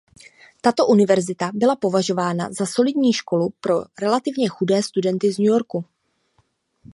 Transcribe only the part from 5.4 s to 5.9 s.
Yorku.